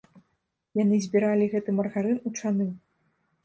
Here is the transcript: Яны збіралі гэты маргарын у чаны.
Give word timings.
Яны 0.83 0.95
збіралі 1.03 1.51
гэты 1.53 1.77
маргарын 1.83 2.19
у 2.27 2.35
чаны. 2.41 2.71